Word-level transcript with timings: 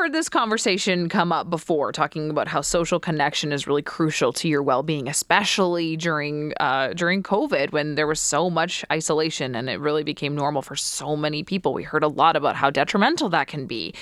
heard 0.00 0.12
this 0.12 0.28
conversation 0.28 1.08
come 1.08 1.32
up 1.32 1.48
before, 1.48 1.90
talking 1.90 2.28
about 2.28 2.48
how 2.48 2.60
social 2.60 3.00
connection 3.00 3.50
is 3.50 3.66
really 3.66 3.82
crucial 3.82 4.32
to 4.34 4.46
your 4.46 4.62
well-being, 4.62 5.08
especially 5.08 5.96
during 5.96 6.52
uh, 6.60 6.92
during 6.92 7.22
COVID 7.22 7.72
when 7.72 7.94
there 7.94 8.06
was 8.06 8.20
so 8.20 8.50
much 8.50 8.84
isolation 8.92 9.54
and 9.54 9.70
it 9.70 9.80
really 9.80 10.04
became 10.04 10.34
normal 10.34 10.60
for 10.62 10.76
so 10.76 11.16
many 11.16 11.42
people. 11.42 11.72
We 11.72 11.82
heard 11.82 12.04
a 12.04 12.08
lot 12.08 12.36
about 12.36 12.56
how 12.56 12.70
detrimental 12.70 13.30
that 13.30 13.48
can 13.48 13.66
be. 13.66 13.94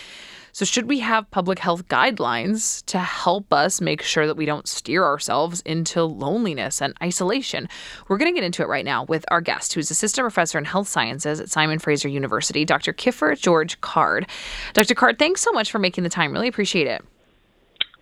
So, 0.54 0.64
should 0.64 0.88
we 0.88 1.00
have 1.00 1.28
public 1.32 1.58
health 1.58 1.88
guidelines 1.88 2.86
to 2.86 3.00
help 3.00 3.52
us 3.52 3.80
make 3.80 4.02
sure 4.02 4.24
that 4.28 4.36
we 4.36 4.46
don't 4.46 4.68
steer 4.68 5.02
ourselves 5.02 5.60
into 5.62 6.04
loneliness 6.04 6.80
and 6.80 6.94
isolation? 7.02 7.68
We're 8.06 8.18
going 8.18 8.32
to 8.32 8.40
get 8.40 8.46
into 8.46 8.62
it 8.62 8.68
right 8.68 8.84
now 8.84 9.02
with 9.02 9.24
our 9.32 9.40
guest, 9.40 9.72
who's 9.72 9.90
assistant 9.90 10.22
professor 10.22 10.56
in 10.56 10.64
health 10.64 10.86
sciences 10.86 11.40
at 11.40 11.50
Simon 11.50 11.80
Fraser 11.80 12.06
University, 12.06 12.64
Dr. 12.64 12.92
Kiffer 12.92 13.36
George 13.36 13.80
Card. 13.80 14.28
Dr. 14.74 14.94
Card, 14.94 15.18
thanks 15.18 15.40
so 15.40 15.50
much 15.50 15.72
for 15.72 15.80
making 15.80 16.04
the 16.04 16.10
time. 16.10 16.30
Really 16.30 16.46
appreciate 16.46 16.86
it. 16.86 17.04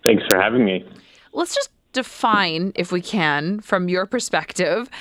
Thanks 0.05 0.21
for 0.29 0.39
having 0.39 0.63
me. 0.63 0.87
Let's 1.31 1.55
just 1.55 1.71
define, 1.91 2.71
if 2.75 2.91
we 2.91 3.01
can, 3.01 3.61
from 3.61 3.89
your 3.89 4.05
perspective, 4.05 4.91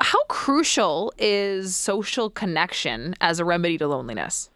how 0.00 0.24
crucial 0.30 1.12
is 1.18 1.76
social 1.76 2.30
connection 2.30 3.16
as 3.20 3.38
a 3.38 3.44
remedy 3.44 3.76
to 3.76 3.86
loneliness? 3.86 4.48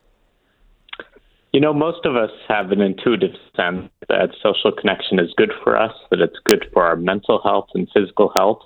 You 1.55 1.61
know, 1.61 1.73
most 1.73 2.05
of 2.05 2.17
us 2.17 2.33
have 2.49 2.73
an 2.73 2.81
intuitive 2.81 3.37
sense 3.55 3.89
that 4.09 4.31
social 4.43 4.73
connection 4.73 5.21
is 5.21 5.33
good 5.37 5.53
for 5.63 5.81
us, 5.81 5.93
that 6.11 6.21
it's 6.21 6.41
good 6.45 6.67
for 6.73 6.83
our 6.83 6.97
mental 6.97 7.41
health 7.45 7.69
and 7.75 7.89
physical 7.95 8.33
health. 8.35 8.59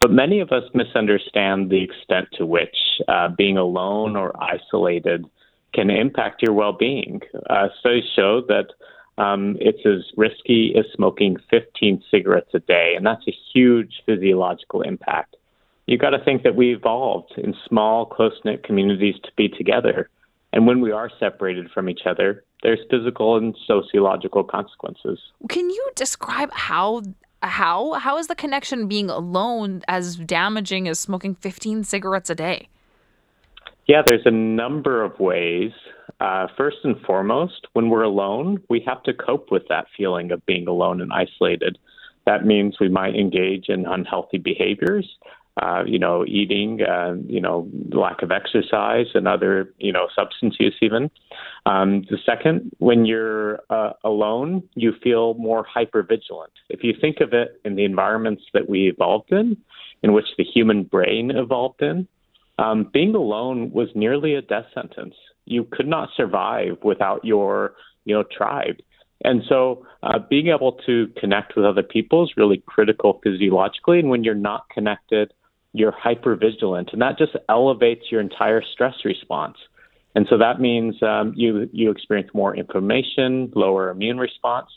But 0.00 0.10
many 0.10 0.40
of 0.40 0.50
us 0.50 0.64
misunderstand 0.74 1.70
the 1.70 1.84
extent 1.84 2.26
to 2.32 2.44
which 2.44 2.76
uh, 3.06 3.28
being 3.28 3.56
alone 3.56 4.16
or 4.16 4.34
isolated 4.42 5.24
can 5.74 5.90
impact 5.90 6.42
your 6.42 6.54
well 6.54 6.72
being. 6.72 7.20
Uh, 7.48 7.68
studies 7.78 8.02
show 8.16 8.42
that 8.48 8.66
um, 9.16 9.56
it's 9.60 9.86
as 9.86 10.02
risky 10.16 10.74
as 10.76 10.86
smoking 10.92 11.36
15 11.52 12.02
cigarettes 12.10 12.50
a 12.52 12.58
day, 12.58 12.94
and 12.96 13.06
that's 13.06 13.28
a 13.28 13.38
huge 13.54 14.02
physiological 14.06 14.82
impact. 14.82 15.36
You've 15.86 16.00
got 16.00 16.10
to 16.10 16.24
think 16.24 16.42
that 16.42 16.56
we 16.56 16.74
evolved 16.74 17.34
in 17.36 17.54
small, 17.68 18.06
close 18.06 18.34
knit 18.44 18.64
communities 18.64 19.14
to 19.22 19.30
be 19.36 19.48
together. 19.48 20.10
And 20.54 20.68
when 20.68 20.80
we 20.80 20.92
are 20.92 21.10
separated 21.18 21.68
from 21.72 21.88
each 21.88 22.02
other, 22.06 22.44
there's 22.62 22.78
physical 22.88 23.36
and 23.36 23.56
sociological 23.66 24.44
consequences. 24.44 25.18
Can 25.48 25.68
you 25.68 25.90
describe 25.96 26.50
how 26.52 27.02
how 27.42 27.94
how 27.94 28.16
is 28.18 28.28
the 28.28 28.36
connection 28.36 28.86
being 28.86 29.10
alone 29.10 29.82
as 29.88 30.14
damaging 30.14 30.86
as 30.86 31.00
smoking 31.00 31.34
15 31.34 31.82
cigarettes 31.82 32.30
a 32.30 32.36
day? 32.36 32.68
Yeah, 33.86 34.02
there's 34.06 34.24
a 34.26 34.30
number 34.30 35.02
of 35.02 35.18
ways. 35.18 35.72
Uh, 36.20 36.46
first 36.56 36.78
and 36.84 36.98
foremost, 37.00 37.66
when 37.72 37.90
we're 37.90 38.04
alone, 38.04 38.62
we 38.70 38.80
have 38.86 39.02
to 39.02 39.12
cope 39.12 39.50
with 39.50 39.64
that 39.68 39.86
feeling 39.96 40.30
of 40.30 40.46
being 40.46 40.68
alone 40.68 41.00
and 41.00 41.12
isolated. 41.12 41.78
That 42.26 42.46
means 42.46 42.76
we 42.78 42.88
might 42.88 43.16
engage 43.16 43.68
in 43.68 43.86
unhealthy 43.86 44.38
behaviors 44.38 45.16
uh, 45.62 45.84
you 45.86 45.98
know, 45.98 46.24
eating, 46.26 46.80
uh, 46.82 47.14
you 47.26 47.40
know, 47.40 47.68
lack 47.92 48.22
of 48.22 48.32
exercise 48.32 49.06
and 49.14 49.28
other, 49.28 49.72
you 49.78 49.92
know, 49.92 50.08
substance 50.14 50.56
use 50.58 50.74
even. 50.82 51.10
Um, 51.66 52.02
the 52.10 52.18
second, 52.26 52.72
when 52.78 53.04
you're 53.04 53.60
uh, 53.70 53.92
alone, 54.02 54.64
you 54.74 54.92
feel 55.02 55.34
more 55.34 55.64
hyper 55.64 56.02
vigilant. 56.02 56.52
If 56.70 56.82
you 56.82 56.92
think 57.00 57.20
of 57.20 57.32
it 57.32 57.60
in 57.64 57.76
the 57.76 57.84
environments 57.84 58.42
that 58.52 58.68
we 58.68 58.88
evolved 58.88 59.30
in, 59.30 59.56
in 60.02 60.12
which 60.12 60.26
the 60.36 60.44
human 60.44 60.82
brain 60.82 61.30
evolved 61.30 61.82
in, 61.82 62.08
um, 62.58 62.90
being 62.92 63.14
alone 63.14 63.70
was 63.70 63.88
nearly 63.94 64.34
a 64.34 64.42
death 64.42 64.66
sentence. 64.74 65.14
You 65.44 65.66
could 65.70 65.86
not 65.86 66.08
survive 66.16 66.78
without 66.82 67.24
your, 67.24 67.74
you 68.04 68.14
know, 68.14 68.24
tribe. 68.24 68.76
And 69.22 69.42
so 69.48 69.86
uh, 70.02 70.18
being 70.18 70.48
able 70.48 70.72
to 70.86 71.08
connect 71.16 71.56
with 71.56 71.64
other 71.64 71.82
people 71.82 72.24
is 72.24 72.32
really 72.36 72.62
critical 72.66 73.20
physiologically. 73.22 74.00
And 74.00 74.10
when 74.10 74.24
you're 74.24 74.34
not 74.34 74.68
connected, 74.68 75.32
you're 75.74 75.92
hyper 75.92 76.36
vigilant, 76.36 76.90
and 76.92 77.02
that 77.02 77.18
just 77.18 77.36
elevates 77.48 78.10
your 78.10 78.22
entire 78.22 78.62
stress 78.62 78.94
response. 79.04 79.58
And 80.14 80.26
so 80.30 80.38
that 80.38 80.60
means 80.60 81.02
um, 81.02 81.34
you 81.36 81.68
you 81.72 81.90
experience 81.90 82.30
more 82.32 82.56
inflammation, 82.56 83.52
lower 83.54 83.90
immune 83.90 84.18
response, 84.18 84.70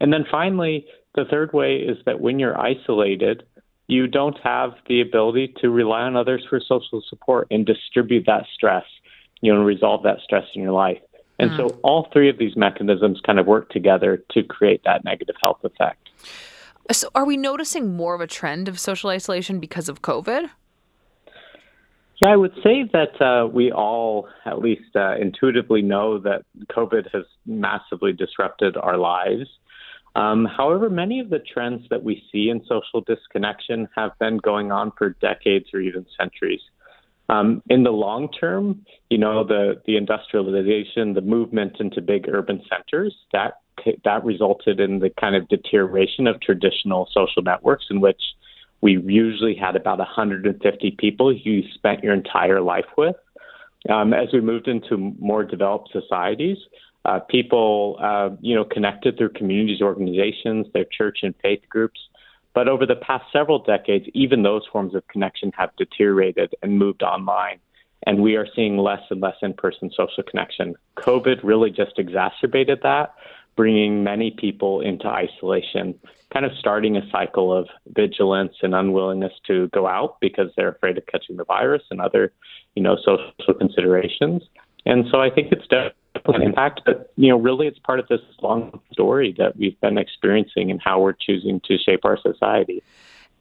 and 0.00 0.12
then 0.12 0.24
finally, 0.30 0.86
the 1.14 1.24
third 1.24 1.52
way 1.52 1.76
is 1.76 1.98
that 2.06 2.20
when 2.20 2.38
you're 2.38 2.58
isolated, 2.58 3.42
you 3.88 4.06
don't 4.06 4.38
have 4.42 4.74
the 4.88 5.00
ability 5.00 5.54
to 5.60 5.70
rely 5.70 6.02
on 6.02 6.16
others 6.16 6.44
for 6.48 6.60
social 6.60 7.02
support 7.08 7.48
and 7.50 7.66
distribute 7.66 8.24
that 8.26 8.46
stress, 8.54 8.84
you 9.40 9.52
know, 9.52 9.58
and 9.58 9.66
resolve 9.66 10.02
that 10.04 10.18
stress 10.24 10.44
in 10.54 10.62
your 10.62 10.72
life. 10.72 10.98
And 11.38 11.50
mm. 11.50 11.56
so 11.56 11.78
all 11.82 12.08
three 12.12 12.28
of 12.28 12.38
these 12.38 12.56
mechanisms 12.56 13.20
kind 13.24 13.38
of 13.38 13.46
work 13.46 13.70
together 13.70 14.22
to 14.32 14.42
create 14.42 14.82
that 14.84 15.04
negative 15.04 15.36
health 15.40 15.60
effect. 15.64 16.08
So, 16.92 17.08
are 17.14 17.24
we 17.24 17.36
noticing 17.36 17.96
more 17.96 18.14
of 18.14 18.20
a 18.20 18.26
trend 18.26 18.68
of 18.68 18.78
social 18.78 19.10
isolation 19.10 19.58
because 19.58 19.88
of 19.88 20.02
COVID? 20.02 20.50
Yeah, 22.22 22.32
I 22.32 22.36
would 22.36 22.54
say 22.62 22.88
that 22.92 23.20
uh, 23.20 23.46
we 23.46 23.70
all, 23.72 24.28
at 24.46 24.60
least 24.60 24.94
uh, 24.94 25.16
intuitively, 25.16 25.82
know 25.82 26.18
that 26.20 26.44
COVID 26.70 27.12
has 27.12 27.24
massively 27.44 28.12
disrupted 28.12 28.76
our 28.76 28.96
lives. 28.96 29.48
Um, 30.14 30.46
however, 30.46 30.88
many 30.88 31.20
of 31.20 31.28
the 31.28 31.40
trends 31.40 31.86
that 31.90 32.02
we 32.02 32.22
see 32.32 32.48
in 32.48 32.62
social 32.66 33.02
disconnection 33.06 33.86
have 33.94 34.12
been 34.18 34.38
going 34.38 34.72
on 34.72 34.92
for 34.96 35.10
decades 35.20 35.66
or 35.74 35.80
even 35.80 36.06
centuries. 36.18 36.60
Um, 37.28 37.62
in 37.68 37.82
the 37.82 37.90
long 37.90 38.30
term, 38.30 38.86
you 39.10 39.18
know, 39.18 39.44
the, 39.44 39.82
the 39.84 39.96
industrialization, 39.96 41.12
the 41.12 41.20
movement 41.20 41.80
into 41.80 42.00
big 42.00 42.28
urban 42.28 42.62
centers, 42.70 43.14
that 43.32 43.58
that 44.04 44.24
resulted 44.24 44.80
in 44.80 44.98
the 44.98 45.10
kind 45.10 45.36
of 45.36 45.48
deterioration 45.48 46.26
of 46.26 46.40
traditional 46.40 47.08
social 47.12 47.42
networks 47.42 47.86
in 47.90 48.00
which 48.00 48.20
we 48.80 49.00
usually 49.00 49.54
had 49.54 49.76
about 49.76 49.98
150 49.98 50.90
people 50.98 51.32
you 51.32 51.62
spent 51.74 52.04
your 52.04 52.14
entire 52.14 52.60
life 52.60 52.86
with. 52.96 53.16
Um, 53.88 54.12
as 54.12 54.28
we 54.32 54.40
moved 54.40 54.68
into 54.68 55.14
more 55.18 55.44
developed 55.44 55.90
societies, 55.92 56.58
uh, 57.04 57.20
people, 57.20 57.96
uh, 58.00 58.30
you 58.40 58.54
know, 58.54 58.64
connected 58.64 59.16
through 59.16 59.30
communities, 59.30 59.80
organizations, 59.80 60.66
their 60.74 60.84
church 60.84 61.18
and 61.22 61.34
faith 61.40 61.62
groups. 61.68 62.00
But 62.52 62.68
over 62.68 62.84
the 62.84 62.96
past 62.96 63.24
several 63.32 63.60
decades, 63.60 64.06
even 64.12 64.42
those 64.42 64.62
forms 64.72 64.94
of 64.94 65.06
connection 65.08 65.52
have 65.56 65.70
deteriorated 65.76 66.54
and 66.62 66.78
moved 66.78 67.02
online. 67.02 67.58
And 68.06 68.22
we 68.22 68.36
are 68.36 68.46
seeing 68.56 68.78
less 68.78 69.02
and 69.10 69.20
less 69.20 69.36
in 69.42 69.52
person 69.54 69.90
social 69.96 70.22
connection. 70.22 70.74
COVID 70.96 71.40
really 71.42 71.70
just 71.70 71.98
exacerbated 71.98 72.80
that 72.82 73.14
bringing 73.56 74.04
many 74.04 74.30
people 74.30 74.80
into 74.80 75.06
isolation, 75.06 75.98
kind 76.32 76.44
of 76.44 76.52
starting 76.58 76.96
a 76.96 77.10
cycle 77.10 77.56
of 77.56 77.68
vigilance 77.88 78.54
and 78.62 78.74
unwillingness 78.74 79.32
to 79.46 79.68
go 79.68 79.86
out 79.86 80.18
because 80.20 80.50
they're 80.56 80.68
afraid 80.68 80.98
of 80.98 81.06
catching 81.06 81.36
the 81.36 81.44
virus 81.44 81.82
and 81.90 82.00
other, 82.00 82.32
you 82.74 82.82
know, 82.82 82.96
social 82.96 83.54
considerations. 83.58 84.42
And 84.84 85.06
so 85.10 85.20
I 85.20 85.30
think 85.30 85.52
it's 85.52 85.66
definitely 85.66 86.36
an 86.36 86.42
impact, 86.42 86.82
but 86.84 87.12
you 87.16 87.28
know, 87.28 87.38
really 87.38 87.66
it's 87.66 87.78
part 87.78 87.98
of 87.98 88.06
this 88.08 88.20
long 88.40 88.80
story 88.92 89.34
that 89.38 89.56
we've 89.56 89.80
been 89.80 89.98
experiencing 89.98 90.70
and 90.70 90.80
how 90.80 91.00
we're 91.00 91.14
choosing 91.14 91.60
to 91.64 91.78
shape 91.78 92.04
our 92.04 92.18
society. 92.20 92.82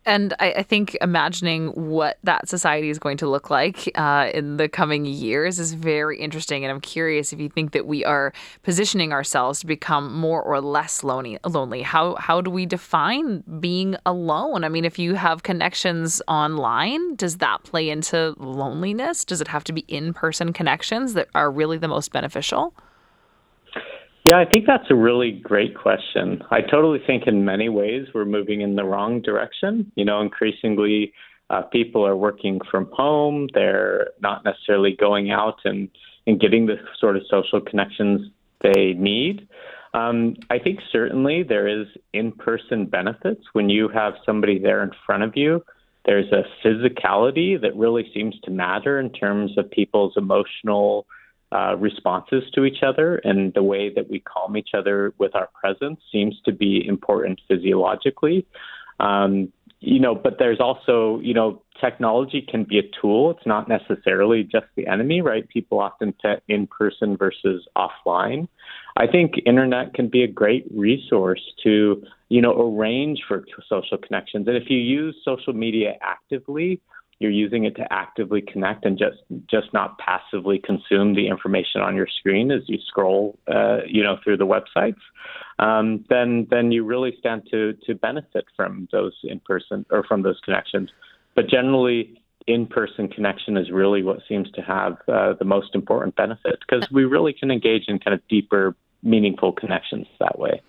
And 0.05 0.35
I, 0.39 0.53
I, 0.53 0.63
think 0.63 0.95
imagining 1.01 1.69
what 1.69 2.19
that 2.23 2.47
society 2.47 2.91
is 2.91 2.99
going 2.99 3.17
to 3.17 3.27
look 3.27 3.49
like 3.49 3.91
uh, 3.95 4.29
in 4.33 4.57
the 4.57 4.69
coming 4.69 5.05
years 5.05 5.57
is 5.57 5.73
very 5.73 6.19
interesting. 6.19 6.63
And 6.63 6.71
I'm 6.71 6.79
curious 6.79 7.33
if 7.33 7.39
you 7.39 7.49
think 7.49 7.71
that 7.71 7.87
we 7.87 8.05
are 8.05 8.31
positioning 8.61 9.11
ourselves 9.11 9.61
to 9.61 9.65
become 9.65 10.13
more 10.15 10.43
or 10.43 10.61
less 10.61 11.03
lonely. 11.03 11.39
Lonely. 11.43 11.81
How 11.81 12.15
how 12.15 12.39
do 12.39 12.51
we 12.51 12.67
define 12.67 13.43
being 13.59 13.95
alone? 14.05 14.63
I 14.63 14.69
mean, 14.69 14.85
if 14.85 14.99
you 14.99 15.15
have 15.15 15.41
connections 15.41 16.21
online, 16.27 17.15
does 17.15 17.37
that 17.37 17.63
play 17.63 17.89
into 17.89 18.35
loneliness? 18.37 19.25
Does 19.25 19.41
it 19.41 19.47
have 19.47 19.63
to 19.65 19.73
be 19.73 19.85
in 19.87 20.13
person 20.13 20.53
connections 20.53 21.13
that 21.13 21.29
are 21.33 21.49
really 21.49 21.79
the 21.79 21.87
most 21.87 22.11
beneficial? 22.11 22.75
Yeah, 24.25 24.39
I 24.39 24.45
think 24.45 24.65
that's 24.65 24.89
a 24.89 24.95
really 24.95 25.31
great 25.31 25.77
question. 25.77 26.41
I 26.49 26.61
totally 26.61 26.97
think 27.05 27.27
in 27.27 27.45
many 27.45 27.69
ways 27.69 28.07
we're 28.11 28.25
moving 28.25 28.61
in 28.61 28.75
the 28.75 28.83
wrong 28.83 29.21
direction. 29.21 29.91
You 29.95 30.03
know, 30.03 30.19
increasingly 30.19 31.13
uh, 31.51 31.61
people 31.61 32.03
are 32.07 32.15
working 32.15 32.59
from 32.71 32.89
home. 32.91 33.49
They're 33.53 34.07
not 34.21 34.43
necessarily 34.43 34.95
going 34.99 35.29
out 35.29 35.59
and, 35.63 35.89
and 36.25 36.39
getting 36.39 36.65
the 36.65 36.77
sort 36.99 37.17
of 37.17 37.23
social 37.29 37.61
connections 37.61 38.31
they 38.63 38.93
need. 38.93 39.47
Um, 39.93 40.35
I 40.49 40.57
think 40.57 40.79
certainly 40.91 41.43
there 41.43 41.67
is 41.67 41.85
in 42.11 42.31
person 42.31 42.87
benefits 42.87 43.43
when 43.53 43.69
you 43.69 43.89
have 43.89 44.13
somebody 44.25 44.57
there 44.57 44.81
in 44.81 44.89
front 45.05 45.21
of 45.21 45.33
you. 45.35 45.63
There's 46.05 46.31
a 46.31 46.43
physicality 46.65 47.61
that 47.61 47.75
really 47.75 48.09
seems 48.11 48.35
to 48.45 48.51
matter 48.51 48.99
in 48.99 49.11
terms 49.11 49.55
of 49.55 49.69
people's 49.69 50.13
emotional 50.17 51.05
uh, 51.55 51.73
responses 51.89 52.43
to 52.55 52.65
each 52.69 52.81
other, 52.89 53.09
and 53.29 53.53
the 53.53 53.63
way 53.73 53.83
that 53.95 54.09
we 54.11 54.19
calm 54.33 54.51
each 54.61 54.71
other 54.79 55.13
with 55.21 55.33
our 55.39 55.49
presence 55.61 55.99
seems 56.11 56.35
to 56.47 56.51
be 56.51 56.71
important 56.95 57.37
physiologically. 57.47 58.37
Um, 58.99 59.31
you 59.93 59.99
know, 59.99 60.15
but 60.15 60.33
there's 60.39 60.59
also, 60.59 61.19
you 61.21 61.33
know, 61.33 61.61
technology 61.79 62.41
can 62.51 62.63
be 62.63 62.79
a 62.79 62.87
tool. 62.99 63.31
It's 63.31 63.45
not 63.45 63.69
necessarily 63.69 64.41
just 64.43 64.65
the 64.75 64.87
enemy, 64.87 65.21
right? 65.21 65.47
People 65.47 65.79
often 65.79 66.13
put 66.21 66.41
in 66.47 66.67
person 66.67 67.17
versus 67.17 67.59
offline. 67.77 68.47
I 68.97 69.05
think 69.07 69.33
internet 69.45 69.93
can 69.93 70.07
be 70.07 70.23
a 70.23 70.27
great 70.27 70.65
resource 70.73 71.43
to, 71.63 72.03
you 72.29 72.41
know, 72.41 72.53
arrange 72.67 73.19
for 73.27 73.43
social 73.69 73.97
connections. 73.97 74.47
And 74.47 74.57
if 74.57 74.69
you 74.69 74.79
use 74.79 75.15
social 75.23 75.53
media 75.53 75.93
actively, 76.01 76.81
you're 77.19 77.31
using 77.31 77.63
it 77.63 77.75
to 77.77 77.93
actively 77.93 78.41
connect 78.41 78.85
and 78.85 78.97
just 78.97 79.17
just 79.47 79.73
not 79.73 79.97
passively 79.97 80.59
consume 80.59 81.15
the 81.15 81.27
information 81.27 81.81
on 81.81 81.95
your 81.95 82.07
screen 82.07 82.51
as 82.51 82.61
you 82.67 82.77
scroll, 82.87 83.39
uh, 83.47 83.79
you 83.87 84.03
know, 84.03 84.17
through 84.23 84.37
the 84.37 84.45
websites, 84.45 84.99
um, 85.59 86.03
then 86.09 86.47
then 86.49 86.71
you 86.71 86.83
really 86.83 87.15
stand 87.19 87.47
to 87.51 87.73
to 87.85 87.95
benefit 87.95 88.45
from 88.55 88.87
those 88.91 89.13
in 89.23 89.39
person 89.39 89.85
or 89.89 90.03
from 90.03 90.23
those 90.23 90.39
connections. 90.43 90.89
But 91.35 91.47
generally, 91.49 92.21
in 92.47 92.67
person 92.67 93.07
connection 93.07 93.57
is 93.57 93.71
really 93.71 94.03
what 94.03 94.19
seems 94.27 94.51
to 94.51 94.61
have 94.61 94.97
uh, 95.07 95.33
the 95.33 95.45
most 95.45 95.73
important 95.73 96.15
benefit 96.15 96.59
because 96.59 96.89
we 96.91 97.05
really 97.05 97.33
can 97.33 97.49
engage 97.49 97.87
in 97.87 97.97
kind 97.99 98.13
of 98.13 98.27
deeper, 98.27 98.75
meaningful 99.03 99.51
connections 99.51 100.07
that 100.19 100.37
way 100.37 100.61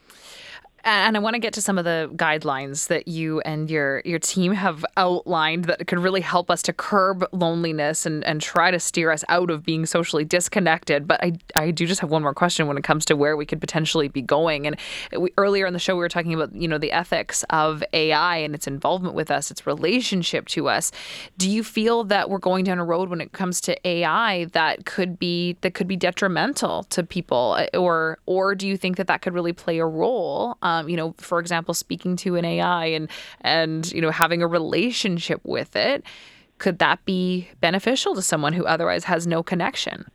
and 0.87 1.17
I 1.17 1.21
want 1.21 1.35
to 1.35 1.41
get 1.41 1.53
to 1.55 1.61
some 1.61 1.79
of 1.79 1.85
the 1.85 2.09
guidelines 2.15 2.87
that 2.87 3.09
you 3.09 3.41
and 3.41 3.69
your 3.69 4.03
your 4.05 4.21
team 4.21 4.53
have 4.53 4.85
outlined 4.97 5.65
that 5.65 5.85
could 5.89 5.99
really 5.99 6.21
help 6.21 6.49
us 6.49 6.63
to 6.63 6.73
curb 6.73 7.27
loneliness 7.33 8.07
and, 8.07 8.23
and 8.25 8.41
try 8.41 8.71
to 8.71 8.79
steer 8.79 9.11
us 9.11 9.25
out 9.29 9.51
of 9.51 9.65
being 9.65 9.85
socially 9.85 10.25
disconnected. 10.25 11.09
But 11.09 11.23
I, 11.25 11.33
I 11.57 11.73
do 11.73 11.87
just 11.87 12.01
have 12.03 12.11
one 12.11 12.23
more 12.23 12.35
question 12.35 12.69
when 12.69 12.79
it 12.79 12.85
comes 12.85 13.05
to 13.07 13.17
where 13.17 13.37
we 13.37 13.45
could 13.45 13.61
potentially 13.61 14.07
be 14.07 14.23
going. 14.23 14.65
And 14.65 14.77
we, 15.19 15.33
earlier 15.37 15.67
in 15.67 15.73
the 15.73 15.81
show, 15.81 15.97
we 15.97 16.01
were 16.01 16.09
talking 16.09 16.33
about 16.33 16.55
you 16.55 16.69
know 16.69 16.79
the 16.79 16.93
ethics 16.93 17.45
of 17.51 17.83
AI 17.93 18.37
and 18.37 18.55
its 18.55 18.69
involvement 18.69 19.17
with 19.17 19.31
us, 19.31 19.51
its 19.51 19.67
relationship 19.67 20.47
to 20.49 20.69
us. 20.69 20.93
Do 21.37 21.51
you 21.51 21.65
feel 21.65 22.05
that 22.05 22.31
we're 22.31 22.39
going 22.39 22.65
down 22.65 22.79
a 22.79 22.85
road 22.85 23.09
when 23.09 23.21
it 23.21 23.33
comes 23.33 23.61
to 23.63 23.77
AI 23.89 24.45
that 24.53 24.87
could 24.87 25.19
be 25.19 25.57
that 25.63 25.75
could 25.75 25.89
be 25.89 25.97
detrimental 25.97 26.85
to 26.85 27.03
people, 27.03 27.59
or 27.75 28.19
or 28.27 28.55
do 28.55 28.69
you 28.69 28.77
think 28.77 28.99
that 28.99 29.09
that 29.09 29.23
could 29.23 29.35
really 29.35 29.53
play 29.53 29.79
a 29.79 29.87
role? 29.87 30.57
Um, 30.63 30.76
um, 30.77 30.89
you 30.89 30.97
know, 30.97 31.15
for 31.19 31.39
example, 31.41 31.75
speaking 31.75 32.17
to 32.17 32.37
an 32.37 32.45
AI 32.45 32.87
and 32.87 33.09
and 33.41 33.91
you 33.93 34.01
know 34.01 34.11
having 34.11 34.43
a 34.43 34.47
relationship 34.47 35.41
with 35.45 35.77
it, 35.77 36.05
could 36.59 36.79
that 36.79 37.05
be 37.05 37.49
beneficial 37.61 38.15
to 38.15 38.23
someone 38.23 38.53
who 38.53 38.65
otherwise 38.65 39.05
has 39.05 39.27
no 39.27 39.43
connection? 39.43 40.07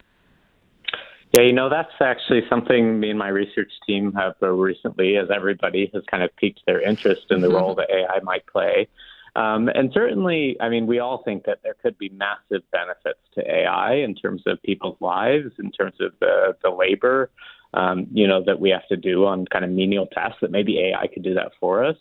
Yeah, 1.32 1.44
you 1.44 1.54
know, 1.54 1.70
that's 1.70 1.94
actually 2.02 2.42
something 2.50 3.00
me 3.00 3.10
and 3.10 3.18
my 3.18 3.30
research 3.30 3.72
team 3.88 4.12
have 4.14 4.36
recently, 4.42 5.16
as 5.16 5.30
everybody 5.34 5.90
has 5.94 6.04
kind 6.12 6.24
of 6.24 6.36
piqued 6.36 6.62
their 6.66 6.82
interest 6.82 7.28
in 7.30 7.40
the 7.40 7.48
mm-hmm. 7.48 7.56
role 7.56 7.76
that 7.76 7.90
AI 7.90 8.20
might 8.22 8.46
play. 8.48 8.90
Um, 9.38 9.70
and 9.70 9.92
certainly, 9.94 10.58
I 10.60 10.68
mean, 10.68 10.88
we 10.88 11.00
all 11.00 11.24
think 11.24 11.46
that 11.46 11.60
there 11.64 11.76
could 11.82 11.98
be 11.98 12.10
massive 12.10 12.64
benefits 12.72 13.20
to 13.36 13.50
AI 13.50 13.96
in 13.96 14.14
terms 14.14 14.44
of 14.46 14.62
people's 14.62 14.98
lives, 15.00 15.54
in 15.58 15.72
terms 15.72 15.96
of 16.02 16.12
the, 16.20 16.58
the 16.62 16.70
labor 16.70 17.30
um, 17.74 18.08
you 18.12 18.28
know, 18.28 18.44
that 18.44 18.60
we 18.60 18.70
have 18.70 18.88
to 18.90 18.98
do 18.98 19.26
on 19.26 19.46
kind 19.46 19.64
of 19.64 19.72
menial 19.72 20.08
tasks 20.08 20.40
that 20.42 20.52
maybe 20.52 20.80
AI 20.80 21.08
could 21.08 21.24
do 21.24 21.34
that 21.34 21.52
for 21.60 21.84
us. 21.84 21.98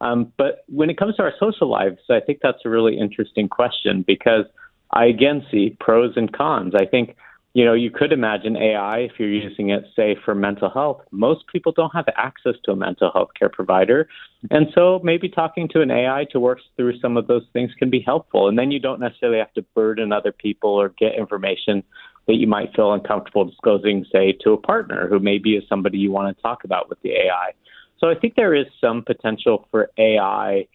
Um, 0.00 0.32
but 0.36 0.64
when 0.68 0.90
it 0.90 0.98
comes 0.98 1.16
to 1.16 1.22
our 1.22 1.32
social 1.38 1.68
lives, 1.68 1.98
I 2.10 2.20
think 2.20 2.40
that's 2.42 2.58
a 2.64 2.68
really 2.68 2.98
interesting 2.98 3.48
question 3.48 4.04
because 4.06 4.44
I 4.90 5.06
again 5.06 5.44
see 5.50 5.76
pros 5.80 6.16
and 6.16 6.32
cons. 6.32 6.74
I 6.74 6.84
think, 6.84 7.16
you 7.54 7.64
know, 7.64 7.74
you 7.74 7.90
could 7.90 8.12
imagine 8.12 8.56
AI 8.56 8.98
if 8.98 9.12
you're 9.18 9.32
using 9.32 9.70
it, 9.70 9.84
say, 9.94 10.16
for 10.24 10.34
mental 10.34 10.68
health. 10.68 11.02
Most 11.10 11.46
people 11.46 11.72
don't 11.72 11.94
have 11.94 12.06
access 12.16 12.54
to 12.64 12.72
a 12.72 12.76
mental 12.76 13.10
health 13.12 13.30
care 13.38 13.48
provider. 13.48 14.08
And 14.50 14.66
so 14.74 15.00
maybe 15.04 15.28
talking 15.28 15.68
to 15.68 15.80
an 15.80 15.90
AI 15.90 16.26
to 16.32 16.40
work 16.40 16.58
through 16.76 16.98
some 16.98 17.16
of 17.16 17.28
those 17.28 17.44
things 17.52 17.70
can 17.78 17.90
be 17.90 18.00
helpful. 18.00 18.48
And 18.48 18.58
then 18.58 18.72
you 18.72 18.80
don't 18.80 19.00
necessarily 19.00 19.38
have 19.38 19.52
to 19.54 19.62
burden 19.74 20.12
other 20.12 20.32
people 20.32 20.70
or 20.70 20.88
get 20.88 21.14
information 21.14 21.84
that 22.26 22.34
you 22.34 22.46
might 22.46 22.74
feel 22.74 22.92
uncomfortable 22.92 23.44
disclosing, 23.44 24.04
say, 24.10 24.32
to 24.42 24.52
a 24.52 24.56
partner 24.56 25.08
who 25.08 25.18
maybe 25.18 25.56
is 25.56 25.64
somebody 25.68 25.98
you 25.98 26.10
want 26.10 26.34
to 26.34 26.42
talk 26.42 26.64
about 26.64 26.88
with 26.88 27.00
the 27.02 27.10
AI. 27.10 27.52
So 27.98 28.08
I 28.08 28.14
think 28.14 28.34
there 28.34 28.54
is 28.54 28.66
some 28.80 29.02
potential 29.02 29.68
for 29.70 29.90
AI 29.98 30.66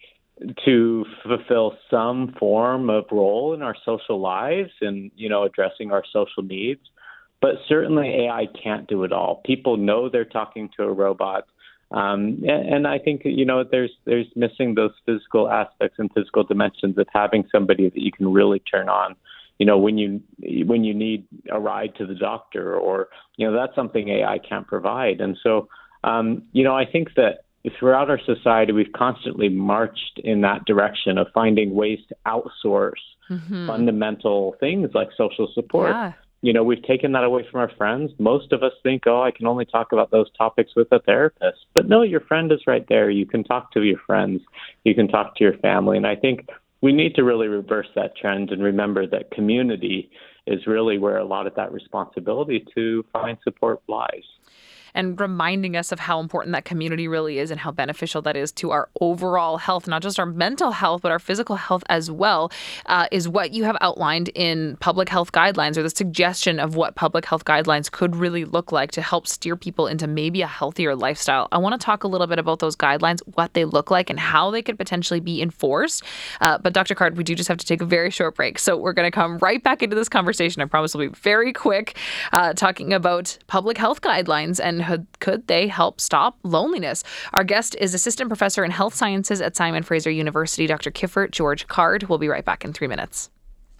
to 0.64 1.04
fulfill 1.22 1.76
some 1.90 2.34
form 2.38 2.88
of 2.88 3.04
role 3.10 3.52
in 3.52 3.62
our 3.62 3.76
social 3.84 4.20
lives 4.20 4.70
and, 4.80 5.10
you 5.16 5.28
know, 5.28 5.42
addressing 5.42 5.92
our 5.92 6.04
social 6.12 6.42
needs. 6.42 6.80
But 7.42 7.56
certainly 7.68 8.26
AI 8.26 8.46
can't 8.62 8.86
do 8.86 9.04
it 9.04 9.12
all. 9.12 9.42
People 9.44 9.76
know 9.76 10.08
they're 10.08 10.24
talking 10.24 10.70
to 10.76 10.84
a 10.84 10.92
robot. 10.92 11.46
Um, 11.90 12.42
and, 12.46 12.86
I 12.86 12.98
think 12.98 13.22
you 13.24 13.44
know 13.44 13.64
there's 13.68 13.90
there's 14.04 14.28
missing 14.36 14.76
those 14.76 14.92
physical 15.04 15.50
aspects 15.50 15.98
and 15.98 16.08
physical 16.12 16.44
dimensions 16.44 16.96
of 16.98 17.08
having 17.12 17.48
somebody 17.50 17.88
that 17.88 18.00
you 18.00 18.12
can 18.12 18.32
really 18.32 18.60
turn 18.60 18.88
on 18.88 19.16
you 19.60 19.66
know 19.66 19.76
when 19.76 19.98
you 19.98 20.20
when 20.64 20.82
you 20.82 20.94
need 20.94 21.28
a 21.52 21.60
ride 21.60 21.94
to 21.96 22.06
the 22.06 22.14
doctor 22.14 22.74
or 22.74 23.08
you 23.36 23.46
know 23.46 23.54
that's 23.54 23.74
something 23.76 24.08
AI 24.08 24.38
can't 24.38 24.66
provide. 24.66 25.20
And 25.20 25.36
so 25.42 25.68
um, 26.02 26.42
you 26.52 26.64
know 26.64 26.74
I 26.74 26.86
think 26.90 27.08
that 27.16 27.44
throughout 27.78 28.08
our 28.10 28.18
society 28.24 28.72
we've 28.72 28.92
constantly 28.96 29.50
marched 29.50 30.18
in 30.24 30.40
that 30.40 30.64
direction 30.64 31.18
of 31.18 31.26
finding 31.34 31.74
ways 31.74 31.98
to 32.08 32.16
outsource 32.26 33.04
mm-hmm. 33.30 33.66
fundamental 33.66 34.56
things 34.60 34.88
like 34.94 35.08
social 35.14 35.46
support. 35.52 35.90
Yeah. 35.90 36.12
you 36.40 36.54
know 36.54 36.64
we've 36.64 36.82
taken 36.84 37.12
that 37.12 37.24
away 37.24 37.46
from 37.50 37.60
our 37.60 37.70
friends. 37.76 38.12
Most 38.18 38.52
of 38.52 38.62
us 38.62 38.72
think 38.82 39.02
oh 39.06 39.22
I 39.22 39.30
can 39.30 39.46
only 39.46 39.66
talk 39.66 39.92
about 39.92 40.10
those 40.10 40.30
topics 40.38 40.70
with 40.74 40.88
a 40.90 41.00
therapist. 41.00 41.66
But 41.74 41.86
no 41.86 42.00
your 42.00 42.20
friend 42.20 42.50
is 42.50 42.60
right 42.66 42.86
there. 42.88 43.10
You 43.10 43.26
can 43.26 43.44
talk 43.44 43.72
to 43.72 43.82
your 43.82 44.00
friends. 44.06 44.40
You 44.84 44.94
can 44.94 45.06
talk 45.06 45.36
to 45.36 45.44
your 45.44 45.58
family. 45.58 45.98
And 45.98 46.06
I 46.06 46.16
think 46.16 46.48
we 46.82 46.92
need 46.92 47.14
to 47.14 47.24
really 47.24 47.48
reverse 47.48 47.88
that 47.94 48.16
trend 48.16 48.50
and 48.50 48.62
remember 48.62 49.06
that 49.06 49.30
community 49.30 50.10
is 50.46 50.66
really 50.66 50.98
where 50.98 51.18
a 51.18 51.24
lot 51.24 51.46
of 51.46 51.54
that 51.54 51.72
responsibility 51.72 52.64
to 52.74 53.04
find 53.12 53.38
support 53.44 53.80
lies 53.88 54.24
and 54.94 55.20
reminding 55.20 55.76
us 55.76 55.92
of 55.92 56.00
how 56.00 56.20
important 56.20 56.52
that 56.52 56.64
community 56.64 57.08
really 57.08 57.38
is 57.38 57.50
and 57.50 57.60
how 57.60 57.70
beneficial 57.70 58.22
that 58.22 58.36
is 58.36 58.52
to 58.52 58.70
our 58.70 58.88
overall 59.00 59.58
health, 59.58 59.86
not 59.86 60.02
just 60.02 60.18
our 60.18 60.26
mental 60.26 60.72
health, 60.72 61.02
but 61.02 61.12
our 61.12 61.18
physical 61.18 61.56
health 61.56 61.84
as 61.88 62.10
well, 62.10 62.50
uh, 62.86 63.06
is 63.10 63.28
what 63.28 63.52
you 63.52 63.64
have 63.64 63.76
outlined 63.80 64.28
in 64.34 64.76
public 64.80 65.08
health 65.08 65.32
guidelines 65.32 65.76
or 65.76 65.82
the 65.82 65.90
suggestion 65.90 66.58
of 66.58 66.76
what 66.76 66.94
public 66.94 67.24
health 67.24 67.44
guidelines 67.44 67.90
could 67.90 68.16
really 68.16 68.44
look 68.44 68.72
like 68.72 68.90
to 68.92 69.02
help 69.02 69.26
steer 69.26 69.56
people 69.56 69.86
into 69.86 70.06
maybe 70.06 70.42
a 70.42 70.46
healthier 70.46 70.94
lifestyle. 70.94 71.48
I 71.52 71.58
want 71.58 71.78
to 71.78 71.84
talk 71.84 72.04
a 72.04 72.08
little 72.08 72.26
bit 72.26 72.38
about 72.38 72.58
those 72.58 72.76
guidelines, 72.76 73.20
what 73.34 73.54
they 73.54 73.64
look 73.64 73.90
like, 73.90 74.10
and 74.10 74.18
how 74.18 74.50
they 74.50 74.62
could 74.62 74.78
potentially 74.78 75.20
be 75.20 75.42
enforced. 75.42 76.02
Uh, 76.40 76.58
but 76.58 76.72
Dr. 76.72 76.94
Card, 76.94 77.16
we 77.16 77.24
do 77.24 77.34
just 77.34 77.48
have 77.48 77.58
to 77.58 77.66
take 77.66 77.80
a 77.80 77.84
very 77.84 78.10
short 78.10 78.36
break. 78.36 78.58
So 78.58 78.76
we're 78.76 78.92
going 78.92 79.06
to 79.06 79.14
come 79.14 79.38
right 79.38 79.62
back 79.62 79.82
into 79.82 79.96
this 79.96 80.08
conversation. 80.08 80.62
I 80.62 80.66
promise 80.66 80.94
we'll 80.94 81.08
be 81.08 81.14
very 81.14 81.52
quick, 81.52 81.96
uh, 82.32 82.52
talking 82.54 82.92
about 82.92 83.36
public 83.46 83.78
health 83.78 84.00
guidelines 84.00 84.60
and 84.62 84.79
could 85.20 85.46
they 85.46 85.68
help 85.68 86.00
stop 86.00 86.38
loneliness? 86.42 87.04
Our 87.32 87.44
guest 87.44 87.76
is 87.80 87.94
assistant 87.94 88.28
professor 88.28 88.64
in 88.64 88.70
health 88.70 88.94
sciences 88.94 89.40
at 89.40 89.56
Simon 89.56 89.82
Fraser 89.82 90.10
University, 90.10 90.66
Dr. 90.66 90.90
Kiffer 90.90 91.30
George 91.30 91.66
Card. 91.66 92.04
We'll 92.04 92.18
be 92.18 92.28
right 92.28 92.44
back 92.44 92.64
in 92.64 92.72
three 92.72 92.88
minutes 92.88 93.30